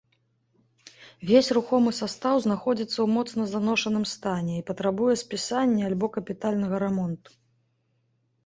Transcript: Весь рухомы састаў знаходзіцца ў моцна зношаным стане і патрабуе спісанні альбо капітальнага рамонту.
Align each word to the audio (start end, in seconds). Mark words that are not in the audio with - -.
Весь 1.31 1.49
рухомы 1.57 1.91
састаў 1.99 2.35
знаходзіцца 2.45 2.95
ў 3.01 3.05
моцна 3.17 3.43
зношаным 3.53 4.05
стане 4.15 4.53
і 4.61 4.65
патрабуе 4.71 5.15
спісанні 5.23 5.81
альбо 5.91 6.05
капітальнага 6.17 6.75
рамонту. 6.87 7.29